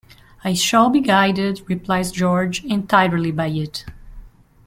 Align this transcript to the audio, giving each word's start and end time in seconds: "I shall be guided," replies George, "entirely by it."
"I 0.43 0.55
shall 0.55 0.89
be 0.89 0.99
guided," 0.99 1.61
replies 1.69 2.11
George, 2.11 2.65
"entirely 2.65 3.29
by 3.29 3.49
it." 3.49 3.85